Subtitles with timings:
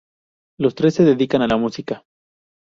[0.59, 2.03] Los tres se dedican a la música.